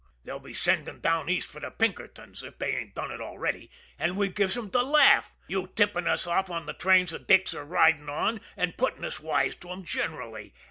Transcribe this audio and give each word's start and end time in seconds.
They'll 0.23 0.39
be 0.39 0.55
sendin' 0.55 0.99
down 0.99 1.29
East 1.29 1.47
fer 1.47 1.59
de 1.59 1.69
Pinkertons, 1.69 2.41
if 2.41 2.57
they 2.57 2.75
ain't 2.75 2.95
done 2.95 3.11
it 3.11 3.21
already, 3.21 3.69
an' 3.99 4.15
we 4.15 4.29
gives 4.29 4.57
'em 4.57 4.69
de 4.69 4.81
laugh 4.81 5.31
you 5.47 5.67
tippin' 5.75 6.07
us 6.07 6.25
off 6.25 6.49
on 6.49 6.65
de 6.65 6.73
trains 6.73 7.11
de 7.11 7.19
'dicks' 7.19 7.53
are 7.53 7.63
ridin' 7.63 8.09
on, 8.09 8.41
an' 8.57 8.73
puttin' 8.75 9.05
us 9.05 9.19
wise 9.19 9.55
to 9.57 9.69
'em 9.71 9.83
generally. 9.85 10.55